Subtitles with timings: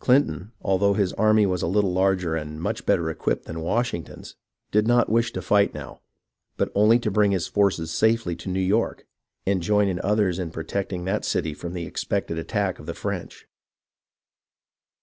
[0.00, 4.36] Clinton, although his army was a little larger and much better equipped than Washington's,
[4.70, 6.02] did not wish to fight now,
[6.58, 9.06] but only to bring his forces safely into New York,
[9.46, 13.48] and join with others in protecting that city from the expected attack of the French.